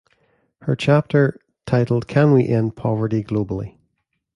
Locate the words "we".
2.33-2.47